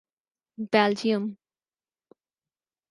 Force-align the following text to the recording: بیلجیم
بیلجیم 0.71 1.23